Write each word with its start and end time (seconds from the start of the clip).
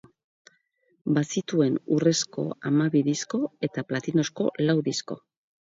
Bazituen 1.17 1.75
urrezko 1.97 2.45
hamabi 2.71 3.05
disko 3.11 3.41
eta 3.69 3.87
platinozko 3.93 4.49
lau 4.71 4.81
disko. 4.93 5.21